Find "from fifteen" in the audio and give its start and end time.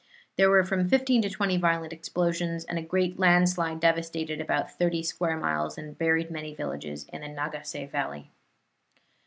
0.63-1.21